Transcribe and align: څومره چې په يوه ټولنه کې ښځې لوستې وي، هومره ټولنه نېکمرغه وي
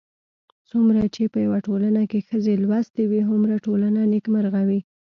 څومره 0.69 1.01
چې 1.15 1.23
په 1.33 1.39
يوه 1.45 1.59
ټولنه 1.67 2.01
کې 2.09 2.25
ښځې 2.29 2.53
لوستې 2.63 3.03
وي، 3.07 3.21
هومره 3.29 3.55
ټولنه 3.65 4.01
نېکمرغه 4.11 4.61
وي 4.69 4.79